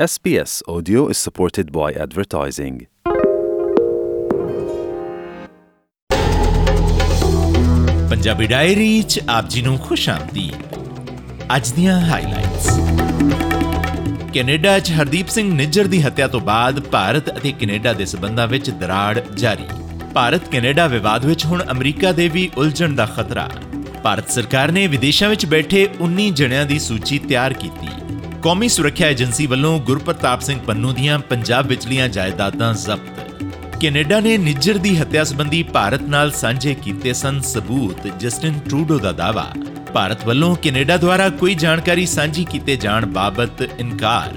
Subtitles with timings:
[0.00, 2.78] SBS Audio is supported by advertising.
[8.10, 10.54] Punjabi diary ਚ ਆਪ ਜੀ ਨੂੰ ਖੁਸ਼ ਆਮਦੀਦ।
[11.56, 12.80] ਅੱਜ ਦੀਆਂ ਹਾਈਲਾਈਟਸ
[14.34, 18.70] ਕੈਨੇਡਾ 'ਚ ਹਰਦੀਪ ਸਿੰਘ ਨਿੱਜਰ ਦੀ ਹੱਤਿਆ ਤੋਂ ਬਾਅਦ ਭਾਰਤ ਅਤੇ ਕੈਨੇਡਾ ਦੇ ਸਬੰਧਾਂ ਵਿੱਚ
[18.70, 19.68] ਦਰਾੜ ਜਾਰੀ।
[20.14, 23.50] ਭਾਰਤ ਕੈਨੇਡਾ ਵਿਵਾਦ ਵਿੱਚ ਹੁਣ ਅਮਰੀਕਾ ਦੇ ਵੀ ਉਲਝਣ ਦਾ ਖਤਰਾ।
[24.02, 27.88] ਭਾਰਤ ਸਰਕਾਰ ਨੇ ਵਿਦੇਸ਼ਾਂ ਵਿੱਚ ਬੈਠੇ 19 ਜਣਿਆਂ ਦੀ ਸੂਚੀ ਤਿਆਰ ਕੀਤੀ।
[28.42, 33.42] ਕੌਮੀ ਸੁਰੱਖਿਆ ਏਜੰਸੀ ਵੱਲੋਂ ਗੁਰਪ੍ਰਤਾਪ ਸਿੰਘ ਪੰਨੂ ਦੀਆਂ ਪੰਜਾਬ ਵਿਚਲੀਆਂ ਜਾਇਦਾਦਾਂ ਜ਼ਬਤ।
[33.80, 39.12] ਕੈਨੇਡਾ ਨੇ ਨਿੱਜਰ ਦੀ ਹੱਤਿਆ ਸੰਬੰਧੀ ਭਾਰਤ ਨਾਲ ਸਾਂਝੇ ਕੀਤੇ ਸਨ ਸਬੂਤ, ਜਸਟਿਨ ਟਰੂਡੋ ਦਾ
[39.12, 39.46] ਦਾਵਾ
[39.94, 44.32] ਭਾਰਤ ਵੱਲੋਂ ਕੈਨੇਡਾ ਦੁਆਰਾ ਕੋਈ ਜਾਣਕਾਰੀ ਸਾਂਝੀ ਕੀਤੇ ਜਾਣ ਬਾਬਤ ਇਨਕਾਰ।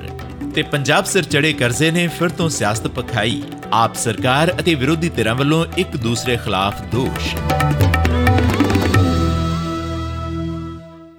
[0.55, 5.35] ਤੇ ਪੰਜਾਬ ਸਿਰ ਚੜੇ ਕਰਜ਼ੇ ਨੇ ਫਿਰ ਤੋਂ ਸਿਆਸਤ ਪਖਾਈ। ਆਪ ਸਰਕਾਰ ਅਤੇ ਵਿਰੋਧੀ ਧਿਰਾਂ
[5.35, 7.35] ਵੱਲੋਂ ਇੱਕ ਦੂਸਰੇ ਖਿਲਾਫ ਦੋਸ਼।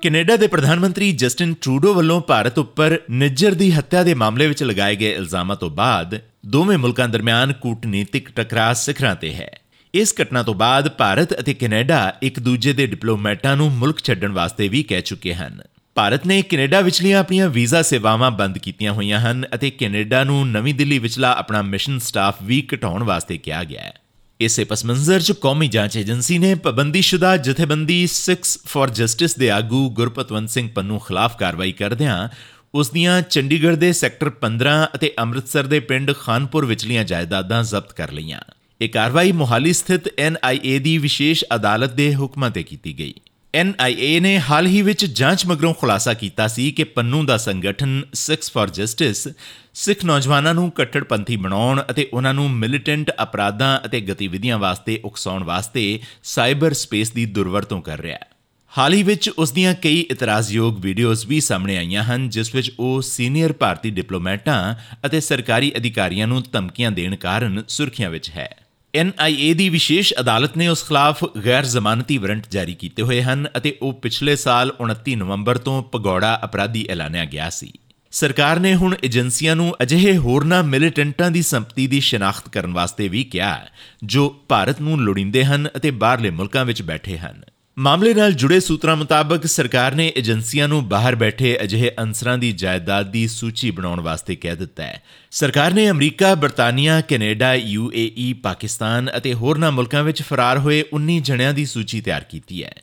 [0.03, 4.63] ਕੈਨੇਡਾ ਦੇ ਪ੍ਰਧਾਨ ਮੰਤਰੀ ਜਸਟਿਨ ਟਰੂਡੋ ਵੱਲੋਂ ਭਾਰਤ ਉੱਪਰ ਨਿੱਜਰ ਦੀ ਹੱਤਿਆ ਦੇ ਮਾਮਲੇ ਵਿੱਚ
[4.63, 9.51] ਲਗਾਏ ਗਏ ਇਲਜ਼ਾਮਾਂ ਤੋਂ ਬਾਅਦ ਦੋਵੇਂ ਮੁਲਕਾਂ ਦਰਮਿਆਨ ਕੂਟਨੀਤਿਕ ਟਕਰਾਅ ਸਿਖਰਾਂ ਤੇ ਹੈ।
[9.95, 14.69] ਇਸ ਘਟਨਾ ਤੋਂ ਬਾਅਦ ਭਾਰਤ ਅਤੇ ਕੈਨੇਡਾ ਇੱਕ ਦੂਜੇ ਦੇ ਡਿਪਲੋਮੈਟਾਂ ਨੂੰ ਮੁਲਕ ਛੱਡਣ ਵਾਸਤੇ
[14.69, 15.63] ਵੀ ਕਹਿ ਚੁੱਕੇ ਹਨ।
[15.95, 20.75] ਭਾਰਤ ਨੇ ਕੈਨੇਡਾ ਵਿਚਲੀਆਂ ਆਪਣੀਆਂ ਵੀਜ਼ਾ ਸੇਵਾਵਾਂ ਬੰਦ ਕੀਤੀਆਂ ਹੋਈਆਂ ਹਨ ਅਤੇ ਕੈਨੇਡਾ ਨੂੰ ਨਵੀਂ
[20.75, 23.95] ਦਿੱਲੀ ਵਿਚਲਾ ਆਪਣਾ ਮਿਸ਼ਨ ਸਟਾਫ ਵੀ ਘਟਾਉਣ ਵਾਸਤੇ ਕਿਹਾ ਗਿਆ ਹੈ।
[24.41, 28.35] ਇਸੇ ਪਸਮੰਜ਼ਰ 'ਚ ਕੌਮੀ ਜਾਂਚ ਏਜੰਸੀ ਨੇ ਪਾਬੰਦੀਸ਼ੁਦਾ ਜਥੇਬੰਦੀ 6
[28.67, 32.29] ਫਾਰ ਜਸਟਿਸ ਦੇ ਆਗੂ ਗੁਰਪਤਵੰਤ ਸਿੰਘ ਪੰਨੂ ਖਿਲਾਫ ਕਾਰਵਾਈ ਕਰਦਿਆਂ
[32.75, 38.13] ਉਸ ਦੀਆਂ ਚੰਡੀਗੜ੍ਹ ਦੇ ਸੈਕਟਰ 15 ਅਤੇ ਅੰਮ੍ਰਿਤਸਰ ਦੇ ਪਿੰਡ ਖਾਨਪੁਰ ਵਿਚਲੀਆਂ ਜਾਇਦਾਦਾਂ ਜ਼ਬਤ ਕਰ
[38.13, 38.41] ਲਈਆਂ।
[38.81, 43.15] ਇਹ ਕਾਰਵਾਈ ਮੋਹਾਲੀ ਸਥਿਤ ਐਨਆਈਏ ਦੀ ਵਿਸ਼ੇਸ਼ ਅਦਾਲਤ ਦੇ ਹੁਕਮਾਂ ਤੇ ਕੀਤੀ ਗਈ।
[43.57, 48.37] ਐਨਆਈਏ ਨੇ ਹਾਲ ਹੀ ਵਿੱਚ ਜਾਂਚ ਮਗਰੋਂ ਖੁਲਾਸਾ ਕੀਤਾ ਸੀ ਕਿ ਪੰਨੂ ਦਾ ਸੰਗਠਨ 6
[48.53, 49.29] ਫਾਰ ਜਸਟਿਸ
[49.75, 56.01] ਸਿੱਖ ਨੌਜਵਾਨਾਂ ਨੂੰ ਕੱਟੜਪੰਥੀ ਬਣਾਉਣ ਅਤੇ ਉਹਨਾਂ ਨੂੰ ਮਿਲੀਟੈਂਟ ਅਪਰਾਧਾਂ ਅਤੇ ਗਤੀਵਿਧੀਆਂ ਵਾਸਤੇ ਉਕਸਾਉਣ ਵਾਸਤੇ
[56.23, 58.29] ਸਾਈਬਰ ਸਪੇਸ ਦੀ ਦੁਰਵਰਤੋਂ ਕਰ ਰਿਹਾ ਹੈ।
[58.73, 63.03] ਹਾਲ ਹੀ ਵਿੱਚ ਉਸ ਦੀਆਂ ਕਈ ਇਤਰਾਜ਼ਯੋਗ ਵੀਡੀਓਜ਼ ਵੀ ਸਾਹਮਣੇ ਆਈਆਂ ਹਨ, ਜਿਸ ਵਿੱਚ ਉਹ
[63.03, 64.75] ਸੀਨੀਅਰ ਭਾਰਤੀ ਡਿਪਲੋਮੈਟਾਂ
[65.07, 68.66] ਅਤੇ ਸਰਕਾਰੀ ਅਧਿਕਾਰੀਆਂ ਨੂੰ ਧਮਕੀਆਂ ਦੇਣ ਕਾਰਨ ਸੁਰਖੀਆਂ ਵਿੱਚ ਹੈ।
[68.97, 73.77] ਐਨਆਈਏ ਦੀ ਵਿਸ਼ੇਸ਼ ਅਦਾਲਤ ਨੇ ਉਸ ਖਿਲਾਫ ਗੈਰ ਜ਼ਮਾਨਤੀ ਵਾਰੰਟ ਜਾਰੀ ਕੀਤੇ ਹੋਏ ਹਨ ਅਤੇ
[73.83, 77.73] ਉਹ ਪਿਛਲੇ ਸਾਲ 29 ਨਵੰਬਰ ਤੋਂ ਪਗੌੜਾ ਅਪਰਾਧੀ ਐਲਾਨਿਆ ਗਿਆ ਸੀ।
[78.11, 83.25] ਸਰਕਾਰ ਨੇ ਹੁਣ ਏਜੰਸੀਆਂ ਨੂੰ ਅਜਿਹੇ ਹੋਰਨਾਂ ਮਿਲੀਟੈਂਟਾਂ ਦੀ ਸੰਪਤੀ ਦੀ ਸ਼ਨਾਖਤ ਕਰਨ ਵਾਸਤੇ ਵੀ
[83.25, 83.61] ਕਿਹਾ
[84.05, 87.43] ਜੋ ਭਾਰਤ ਨੂੰ ਲੋੜਿੰਦੇ ਹਨ ਅਤੇ ਬਾਹਰਲੇ ਮੁਲਕਾਂ ਵਿੱਚ ਬੈਠੇ ਹਨ।
[87.79, 93.11] ਮਾਮਲੇ ਨਾਲ ਜੁੜੇ ਸੂਤਰਾਂ ਮੁਤਾਬਕ ਸਰਕਾਰ ਨੇ ਏਜੰਸੀਆਂ ਨੂੰ ਬਾਹਰ ਬੈਠੇ ਅਜਿਹੇ ਅੰਸਰਾਂ ਦੀ ਜਾਇਦਾਦ
[93.11, 99.35] ਦੀ ਸੂਚੀ ਬਣਾਉਣ ਵਾਸਤੇ ਕਹਿ ਦਿੱਤਾ ਹੈ। ਸਰਕਾਰ ਨੇ ਅਮਰੀਕਾ, ਬਰਤਾਨੀਆ, ਕੈਨੇਡਾ, ਯੂਏਈ, ਪਾਕਿਸਤਾਨ ਅਤੇ
[99.35, 102.75] ਹੋਰਨਾਂ ਮੁਲਕਾਂ ਵਿੱਚ ਫਰਾਰ ਹੋਏ 19 ਜਣਿਆਂ ਦੀ ਸੂਚੀ ਤਿਆਰ ਕੀਤੀ ਹੈ।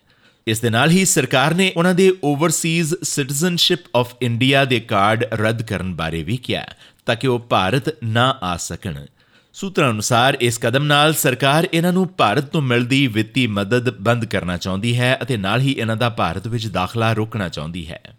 [0.47, 5.61] ਇਸ ਦੇ ਨਾਲ ਹੀ ਸਰਕਾਰ ਨੇ ਉਹਨਾਂ ਦੇ ਓਵਰਸੀਜ਼ ਸਿਟੀਜ਼ਨਸ਼ਿਪ ਆਫ ਇੰਡੀਆ ਦੇ ਕਾਰਡ ਰੱਦ
[5.61, 6.65] ਕਰਨ ਬਾਰੇ ਵੀ ਕਿਹਾ
[7.05, 9.05] ਤਾਂ ਕਿ ਉਹ ਭਾਰਤ ਨਾ ਆ ਸਕਣ।
[9.53, 14.57] ਸੂਤਰਾਂ ਅਨੁਸਾਰ ਇਸ ਕਦਮ ਨਾਲ ਸਰਕਾਰ ਇਹਨਾਂ ਨੂੰ ਭਾਰਤ ਤੋਂ ਮਿਲਦੀ ਵਿੱਤੀ ਮਦਦ ਬੰਦ ਕਰਨਾ
[14.57, 18.17] ਚਾਹੁੰਦੀ ਹੈ ਅਤੇ ਨਾਲ ਹੀ ਇਹਨਾਂ ਦਾ ਭਾਰਤ ਵਿੱਚ ਦਾਖਲਾ ਰੋਕਣਾ ਚਾਹੁੰਦੀ ਹੈ।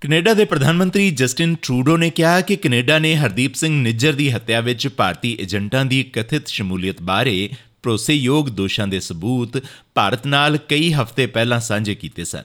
[0.00, 4.30] ਕੈਨੇਡਾ ਦੇ ਪ੍ਰਧਾਨ ਮੰਤਰੀ ਜਸਟਿਨ ਟਰੂਡੋ ਨੇ ਕਿਹਾ ਕਿ ਕੈਨੇਡਾ ਨੇ ਹਰਦੀਪ ਸਿੰਘ ਨਿੱਜਰ ਦੀ
[4.30, 7.50] ਹੱਤਿਆ ਵਿੱਚ ਭਾਰਤੀ ਏਜੰਟਾਂ ਦੀ ਕਥਿਤ ਸ਼ਮੂਲੀਅਤ ਬਾਰੇ
[7.82, 9.62] ਭਰੋਸੇਯੋਗ ਦੋਸ਼ਾਂ ਦੇ ਸਬੂਤ
[9.94, 12.44] ਭਾਰਤ ਨਾਲ ਕਈ ਹਫ਼ਤੇ ਪਹਿਲਾਂ ਸਾਂਝੇ ਕੀਤੇ ਸਨ।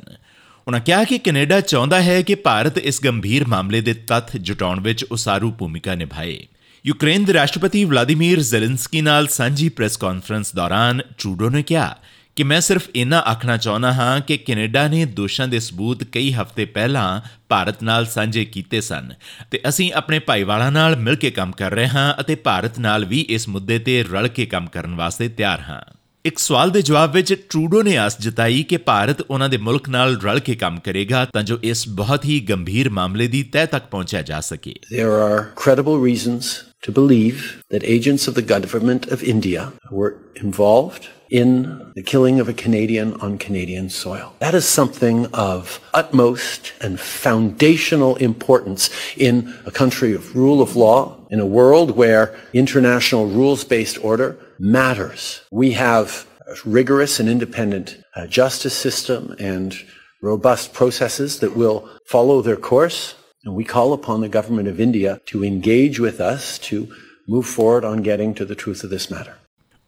[0.68, 5.04] ਉਹਨਾਂ ਕਿਹਾ ਕਿ ਕੈਨੇਡਾ ਚਾਹੁੰਦਾ ਹੈ ਕਿ ਭਾਰਤ ਇਸ ਗੰਭੀਰ ਮਾਮਲੇ ਦੇ ਤੱਥ ਜੁਟਾਉਣ ਵਿੱਚ
[5.04, 6.48] ਉਸਾਰੂ ਭੂਮਿਕਾ ਨਿਭਾਏ।
[6.86, 11.96] ਯੂਕਰੇਨ ਦੇ ਰਾਸ਼ਟਰਪਤੀ ਵਲਾਦੀਮੀਰ ਜ਼ੈਲੈਂਸਕੀ ਨਾਲ ਸਾਂਝੀ ਪ੍ਰੈਸ ਕਾਨਫਰੰਸ ਦੌਰਾਨ ਟਰੂਡੋ ਨੇ ਕਿਹਾ
[12.36, 16.66] ਕਿ ਮੈਂ ਸਿਰਫ ਇਹਨਾਂ ਆਖਣਾ ਚਾਹੁੰਦਾ ਹਾਂ ਕਿ ਕੈਨੇਡਾ ਨੇ ਦੋਸ਼ਾਂ ਦੇ ਸਬੂਤ ਕਈ ਹਫ਼ਤੇ
[16.66, 19.14] ਪਹਿਲਾਂ ਭਾਰਤ ਨਾਲ ਸਾਂਝੇ ਕੀਤੇ ਸਨ
[19.52, 23.20] ਤੇ ਅਸੀਂ ਆਪਣੇ ਭਾਈਵਾਲਾਂ ਨਾਲ ਮਿਲ ਕੇ ਕੰਮ ਕਰ ਰਹੇ ਹਾਂ ਅਤੇ ਭਾਰਤ ਨਾਲ ਵੀ
[23.30, 25.82] ਇਸ ਮੁੱਦੇ ਤੇ ਰਲ ਕੇ ਕੰਮ ਕਰਨ ਵਾਸਤੇ ਤਿਆਰ ਹਾਂ।
[26.26, 30.22] ਇੱਕ ਸਵਾਲ ਦੇ ਜਵਾਬ ਵਿੱਚ ਟਰੂਡੋ ਨੇ ਆਸ ਜਤਾਈ ਕਿ ਭਾਰਤ ਉਹਨਾਂ ਦੇ ਮੁਲਕ ਨਾਲ
[30.22, 34.22] ਰਲ ਕੇ ਕੰਮ ਕਰੇਗਾ ਤਾਂ ਜੋ ਇਸ ਬਹੁਤ ਹੀ ਗੰਭੀਰ ਮਾਮਲੇ ਦੀ ਤਹਿ ਤੱਕ ਪਹੁੰਚਿਆ
[34.22, 36.42] ਜਾ ਸਕੇ। There are credible reasons
[36.86, 42.48] to believe that agents of the government of India were involved in the killing of
[42.48, 44.36] a Canadian on Canadian soil.
[44.38, 51.18] That is something of utmost and foundational importance in a country of rule of law,
[51.32, 55.42] in a world where international rules-based order matters.
[55.52, 59.76] We have a rigorous and independent uh, justice system and
[60.22, 63.16] robust processes that will follow their course.
[63.46, 66.88] And we call upon the government of India to engage with us to
[67.28, 69.34] move forward on getting to the truth of this matter.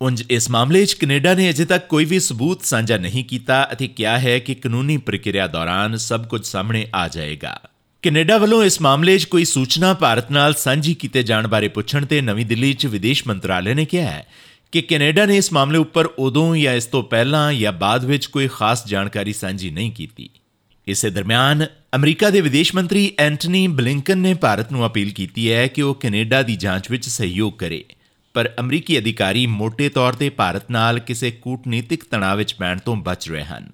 [0.01, 3.87] ਉੰਜ ਇਸ ਮਾਮਲੇ 'ਚ Canada ਨੇ ਅਜੇ ਤੱਕ ਕੋਈ ਵੀ ਸਬੂਤ ਸਾਂਝਾ ਨਹੀਂ ਕੀਤਾ ਅਤੇ
[3.87, 7.57] ਕਿਹਾ ਹੈ ਕਿ ਕਾਨੂੰਨੀ ਪ੍ਰਕਿਰਿਆ ਦੌਰਾਨ ਸਭ ਕੁਝ ਸਾਹਮਣੇ ਆ ਜਾਏਗਾ
[8.03, 12.21] ਕੈਨੇਡਾ ਵੱਲੋਂ ਇਸ ਮਾਮਲੇ 'ਚ ਕੋਈ ਸੂਚਨਾ ਭਾਰਤ ਨਾਲ ਸਾਂਝੀ ਕੀਤੇ ਜਾਣ ਬਾਰੇ ਪੁੱਛਣ ਤੇ
[12.21, 14.25] ਨਵੀਂ ਦਿੱਲੀ 'ਚ ਵਿਦੇਸ਼ ਮੰਤਰਾਲੇ ਨੇ ਕਿਹਾ ਹੈ
[14.73, 18.47] ਕਿ ਕੈਨੇਡਾ ਨੇ ਇਸ ਮਾਮਲੇ ਉੱਪਰ ਉਦੋਂ ਜਾਂ ਇਸ ਤੋਂ ਪਹਿਲਾਂ ਜਾਂ ਬਾਅਦ ਵਿੱਚ ਕੋਈ
[18.51, 20.29] ਖਾਸ ਜਾਣਕਾਰੀ ਸਾਂਝੀ ਨਹੀਂ ਕੀਤੀ
[20.87, 25.81] ਇਸੇ ਦਰਮਿਆਨ ਅਮਰੀਕਾ ਦੇ ਵਿਦੇਸ਼ ਮੰਤਰੀ ਐਂਟਨੀ ਬਲਿੰਕਨ ਨੇ ਭਾਰਤ ਨੂੰ ਅਪੀਲ ਕੀਤੀ ਹੈ ਕਿ
[25.81, 27.83] ਉਹ ਕੈਨੇਡਾ ਦੀ ਜਾਂਚ ਵਿੱਚ ਸਹਿਯੋਗ ਕਰੇ।
[28.33, 33.29] ਪਰ ਅਮਰੀਕੀ ਅਧਿਕਾਰੀ ਮੋٹے ਤੌਰ ਤੇ ਭਾਰਤ ਨਾਲ ਕਿਸੇ ਕੂਟਨੀਤਿਕ ਤਣਾਅ ਵਿੱਚ ਪੈਣ ਤੋਂ ਬਚ
[33.29, 33.69] ਰਹੇ ਹਨ।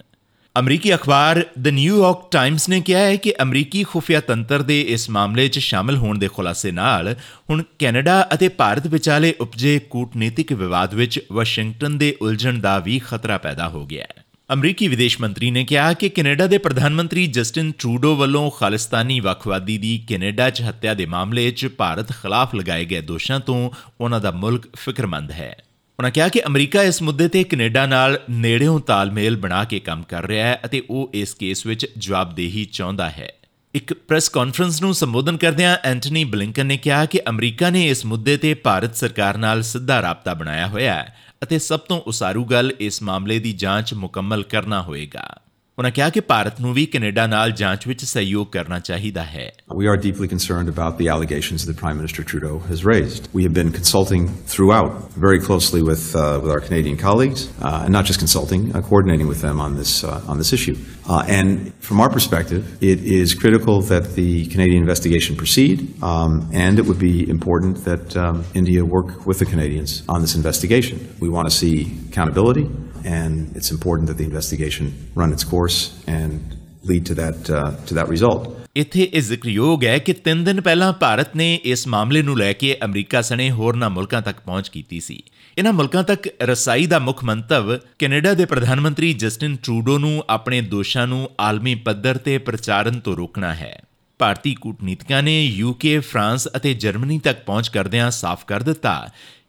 [0.58, 5.48] ਅਮਰੀਕੀ ਅਖਬਾਰ ਦ ਨਿਊਯਾਰਕ ਟਾਈਮਜ਼ ਨੇ ਕਿਹਾ ਹੈ ਕਿ ਅਮਰੀਕੀ ਖੁਫੀਆ ਤੰਤਰ ਦੇ ਇਸ ਮਾਮਲੇ
[5.48, 7.14] 'ਚ ਸ਼ਾਮਲ ਹੋਣ ਦੇ ਖੁਲਾਸੇ ਨਾਲ
[7.50, 13.38] ਹੁਣ ਕੈਨੇਡਾ ਅਤੇ ਭਾਰਤ ਵਿਚਾਲੇ ਉਪਜੇ ਕੂਟਨੀਤਿਕ ਵਿਵਾਦ ਵਿੱਚ ਵਾਸ਼ਿੰਗਟਨ ਦੇ ਉਲਝਣ ਦਾ ਵੀ ਖਤਰਾ
[13.38, 17.72] ਪੈਦਾ ਹੋ ਗਿਆ ਹੈ। ਅਮਰੀਕੀ ਵਿਦੇਸ਼ ਮੰਤਰੀ ਨੇ ਕਿਹਾ ਕਿ ਕੈਨੇਡਾ ਦੇ ਪ੍ਰਧਾਨ ਮੰਤਰੀ ਜਸਟਿਨ
[17.78, 23.00] ਟਰੂਡੋ ਵੱਲੋਂ ਖਾਲਿਸਤਾਨੀ ਵੱਖਵਾਦੀ ਦੀ ਕੈਨੇਡਾ 'ਚ ਹੱਤਿਆ ਦੇ ਮਾਮਲੇ 'ਚ ਭਾਰਤ ਖਿਲਾਫ ਲਗਾਏ ਗਏ
[23.00, 23.70] ਦੋਸ਼ਾਂ ਤੋਂ
[24.00, 25.64] ਉਹਨਾਂ ਦਾ ਮੁਲਕ ਫਿਕਰਮੰਦ ਹੈ।
[25.98, 30.26] ਉਹਨਾਂ ਕਿਹਾ ਕਿ ਅਮਰੀਕਾ ਇਸ ਮੁੱਦੇ ਤੇ ਕੈਨੇਡਾ ਨਾਲ ਨੇੜਿਓਂ ਤਾਲਮੇਲ ਬਣਾ ਕੇ ਕੰਮ ਕਰ
[30.26, 33.28] ਰਿਹਾ ਹੈ ਅਤੇ ਉਹ ਇਸ ਕੇਸ ਵਿੱਚ ਜਵਾਬਦੇਹੀ ਚਾਹੁੰਦਾ ਹੈ।
[33.74, 38.36] ਇੱਕ ਪ੍ਰੈਸ ਕਾਨਫਰੰਸ ਨੂੰ ਸੰਬੋਧਨ ਕਰਦਿਆਂ ਐਂਟਨੀ ਬਲਿੰਕਨ ਨੇ ਕਿਹਾ ਕਿ ਅਮਰੀਕਾ ਨੇ ਇਸ ਮੁੱਦੇ
[38.36, 43.02] ਤੇ ਭਾਰਤ ਸਰਕਾਰ ਨਾਲ ਸਿੱਧਾ ਰਾਬਤਾ ਬਣਾਇਆ ਹੋਇਆ ਹੈ ਅਤੇ ਸਭ ਤੋਂ ਉਸਾਰੂ ਗੱਲ ਇਸ
[43.02, 45.38] ਮਾਮਲੇ ਦੀ ਜਾਂਚ ਮੁਕੰਮਲ ਕਰਨਾ ਹੋਏਗਾ।
[45.79, 49.85] ਉਹਨਾਂ ਕਿਹਾ ਕਿ ਭਾਰਤ ਨੂੰ ਵੀ ਕੈਨੇਡਾ ਨਾਲ ਜਾਂਚ ਵਿੱਚ ਸਹਿਯੋਗ ਕਰਨਾ ਚਾਹੀਦਾ ਹੈ We
[49.91, 53.29] are deeply concerned about the allegations that Prime Minister Trudeau has raised.
[53.37, 57.97] We have been consulting throughout very closely with uh, with our Canadian colleagues, uh, and
[57.97, 60.75] not just consulting, uh, coordinating with them on this uh, on this issue.
[61.13, 66.83] Uh, and from our perspective, it is critical that the Canadian investigation proceed, um, and
[66.83, 71.01] it would be important that um, India work with the Canadians on this investigation.
[71.25, 71.75] We want to see
[72.11, 72.67] accountability
[73.04, 75.78] And it's important that the investigation run its course
[76.08, 78.50] and lead to that uh, to that result.
[78.76, 82.76] ਇੱਥੇ ਇਹ ਜ਼ਿਕਰਯੋਗ ਹੈ ਕਿ 3 ਦਿਨ ਪਹਿਲਾਂ ਭਾਰਤ ਨੇ ਇਸ ਮਾਮਲੇ ਨੂੰ ਲੈ ਕੇ
[82.84, 85.22] ਅਮਰੀਕਾ ਸਣੇ ਹੋਰਨਾਂ ਮੁਲਕਾਂ ਤੱਕ ਪਹੁੰਚ ਕੀਤੀ ਸੀ
[85.56, 90.60] ਇਹਨਾਂ ਮੁਲਕਾਂ ਤੱਕ ਰਸਾਈ ਦਾ ਮੁੱਖ ਮੰਤਵ ਕੈਨੇਡਾ ਦੇ ਪ੍ਰਧਾਨ ਮੰਤਰੀ ਜਸਟਿਨ ਟਰੂਡੋ ਨੂੰ ਆਪਣੇ
[90.68, 93.76] ਦੋਸ਼ਾਂ ਨੂੰ ਆਲਮੀ ਪੱਧਰ ਤੇ ਪ੍ਰਚਾਰਨ ਤੋਂ ਰੋਕਣਾ ਹੈ
[94.20, 98.94] ਭਾਰਤੀ ਕੂਟਨੀਤਿਕਾਂ ਨੇ ਯੂਕੇ ਫਰਾਂਸ ਅਤੇ ਜਰਮਨੀ ਤੱਕ ਪਹੁੰਚ ਕਰਦਿਆਂ ਸਾਫ਼ ਕਰ ਦਿੱਤਾ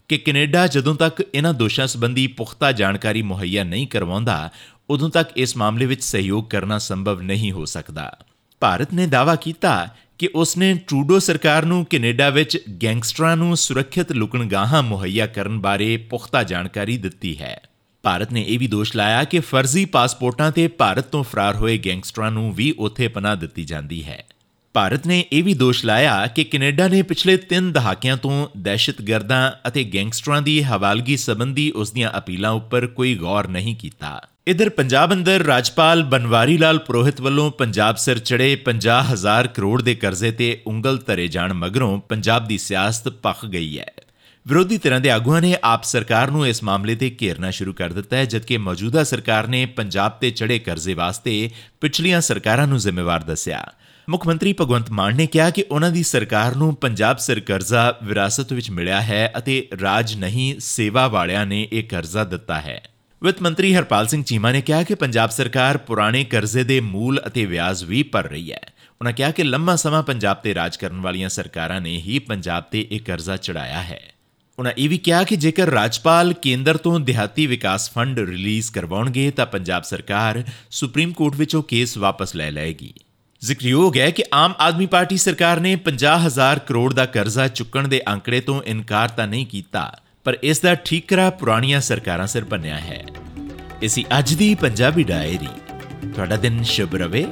[0.08, 4.50] ਕਿ ਕੈਨੇਡਾ ਜਦੋਂ ਤੱਕ ਇਹਨਾਂ ਦੋਸ਼ਾਂ ਸੰਬੰਧੀ ਪੁਖਤਾ ਜਾਣਕਾਰੀ ਮੁਹੱਈਆ ਨਹੀਂ ਕਰਵਾਉਂਦਾ,
[4.90, 8.18] ਉਦੋਂ ਤੱਕ ਇਸ ਮਾਮਲੇ ਵਿੱਚ ਸਹਿਯੋਗ ਕਰਨਾ ਸੰਭਵ ਨਹੀਂ ਹੋ ਸਕਦਾ।
[8.60, 9.88] ਭਾਰਤ ਨੇ ਦਾਅਵਾ ਕੀਤਾ
[10.18, 16.42] ਕਿ ਉਸਨੇ ਟਰੂਡੋ ਸਰਕਾਰ ਨੂੰ ਕੈਨੇਡਾ ਵਿੱਚ ਗੈਂਗਸਟਰਾਂ ਨੂੰ ਸੁਰੱਖਿਅਤ ਲੁਕਣਗਾਹਾਂ ਮੁਹੱਈਆ ਕਰਨ ਬਾਰੇ ਪੁਖਤਾ
[16.42, 17.60] ਜਾਣਕਾਰੀ ਦਿੱਤੀ ਹੈ।
[18.02, 22.30] ਭਾਰਤ ਨੇ ਇਹ ਵੀ ਦੋਸ਼ ਲਾਇਆ ਕਿ ਫਰਜ਼ੀ ਪਾਸਪੋਰਟਾਂ ਤੇ ਭਾਰਤ ਤੋਂ ਫਰਾਰ ਹੋਏ ਗੈਂਗਸਟਰਾਂ
[22.30, 24.26] ਨੂੰ ਵੀ ਉੱਥੇ ਪਨਾਹ ਦਿੱਤੀ ਜਾਂਦੀ ਹੈ।
[24.76, 29.84] ਭਾਰਤ ਨੇ ਇਹ ਵੀ ਦੋਸ਼ ਲਾਇਆ ਕਿ ਕੈਨੇਡਾ ਨੇ ਪਿਛਲੇ 3 ਦਹਾਕਿਆਂ ਤੋਂ ਦਹਿਸ਼ਤਗਰਦਾਂ ਅਤੇ
[29.84, 35.44] ਗੈਂਗਸਟਰਾਂ ਦੀ ਹਵਾਲਗੀ ਸੰਬੰਧੀ ਉਸ ਦੀਆਂ ਅਪੀਲਾਂ ਉੱਪਰ ਕੋਈ ਗੌਰ ਨਹੀਂ ਕੀਤਾ। ਇਧਰ ਪੰਜਾਬ ਅੰਦਰ
[35.44, 41.26] ਰਾਜਪਾਲ ਬਨਵਾਰੀ ਲਾਲ ਪੁਰੋਹਿਤ ਵੱਲੋਂ ਪੰਜਾਬ ਸਿਰ ਚੜੇ 50000 ਕਰੋੜ ਦੇ ਕਰਜ਼ੇ ਤੇ ਉਂਗਲ ਧਰੇ
[41.28, 43.90] ਜਾਣ ਮਗਰੋਂ ਪੰਜਾਬ ਦੀ ਸਿਆਸਤ ਪੱਖ ਗਈ ਹੈ।
[44.46, 48.16] ਵਿਰੋਧੀ ਧਿਰਾਂ ਦੇ ਆਗੂਆਂ ਨੇ ਆਪ ਸਰਕਾਰ ਨੂੰ ਇਸ ਮਾਮਲੇ ਤੇ ਘੇਰਨਾ ਸ਼ੁਰੂ ਕਰ ਦਿੱਤਾ
[48.16, 51.50] ਹੈ, ਜਦਕਿ ਮੌਜੂਦਾ ਸਰਕਾਰ ਨੇ ਪੰਜਾਬ ਤੇ ਚੜੇ ਕਰਜ਼ੇ ਵਾਸਤੇ
[51.80, 53.64] ਪਿਛਲੀਆਂ ਸਰਕਾਰਾਂ ਨੂੰ ਜ਼ਿੰਮੇਵਾਰ ਦੱਸਿਆ।
[54.10, 58.52] ਮੁੱਖ ਮੰਤਰੀ ਭਗਵੰਤ ਮਾਨ ਨੇ ਕਿਹਾ ਕਿ ਉਹਨਾਂ ਦੀ ਸਰਕਾਰ ਨੂੰ ਪੰਜਾਬ ਸਿਰ ਕਰਜ਼ਾ ਵਿਰਾਸਤ
[58.52, 62.82] ਵਿੱਚ ਮਿਲਿਆ ਹੈ ਅਤੇ ਰਾਜ ਨਹੀਂ, ਸੇਵਾ ਵਾਲਿਆਂ ਨੇ ਇਹ ਕਰਜ਼ਾ ਦਿੱਤਾ ਹੈ।
[63.22, 67.46] ਵਿੱਤ ਮੰਤਰੀ ਹਰਪਾਲ ਸਿੰਘ ਚੀਮਾ ਨੇ ਕਿਹਾ ਕਿ ਪੰਜਾਬ ਸਰਕਾਰ ਪੁਰਾਣੇ ਕਰਜ਼ੇ ਦੇ ਮੂਲ ਅਤੇ
[67.46, 71.28] ਵਿਆਜ ਵੀ ਭਰ ਰਹੀ ਹੈ। ਉਹਨਾਂ ਕਿਹਾ ਕਿ ਲੰਮਾ ਸਮਾਂ ਪੰਜਾਬ ਤੇ ਰਾਜ ਕਰਨ ਵਾਲੀਆਂ
[71.28, 74.02] ਸਰਕਾਰਾਂ ਨੇ ਹੀ ਪੰਜਾਬ ਤੇ ਇਹ ਕਰਜ਼ਾ ਚੜਾਇਆ ਹੈ।
[74.58, 79.46] ਉਹਨਾਂ ਇਹ ਵੀ ਕਿਹਾ ਕਿ ਜੇਕਰ ਰਾਜਪਾਲ ਕੇਂਦਰ ਤੋਂ ਦਿਹਾਤੀ ਵਿਕਾਸ ਫੰਡ ਰਿਲੀਜ਼ ਕਰਵਾਉਣਗੇ ਤਾਂ
[79.46, 82.94] ਪੰਜਾਬ ਸਰਕਾਰ ਸੁਪਰੀਮ ਕੋਰਟ ਵਿੱਚੋਂ ਕੇਸ ਵਾਪਸ ਲੈ ਲਏਗੀ।
[83.46, 88.40] ਜ਼ਿਕਰਯੋਗ ਹੈ ਕਿ ਆਮ ਆਦਮੀ ਪਾਰਟੀ ਸਰਕਾਰ ਨੇ 50000 ਕਰੋੜ ਦਾ ਕਰਜ਼ਾ ਚੁੱਕਣ ਦੇ ਅੰਕੜੇ
[88.40, 93.04] ਤੋਂ ਇਨਕਾਰ ਤਾਂ ਨਹੀਂ ਕੀਤਾ, ਪਰ ਇਸ ਦਾ ਠੀਕਰਾ ਪੁਰਾਣੀਆਂ ਸਰਕਾਰਾਂ ਸਿਰ ਬੰਨਿਆ ਹੈ।
[93.82, 95.48] ਇਸੀ ਅੱਜ ਦੀ ਪੰਜਾਬੀ ਡਾਇਰੀ।
[96.08, 97.26] ਤੁਹਾਡਾ ਦਿਨ ਸ਼ੁਭ ਰਵੇ।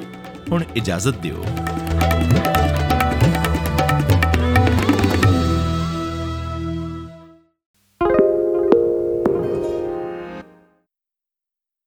[0.50, 1.46] ਹੁਣ ਇਜਾਜ਼ਤ ਦਿਓ।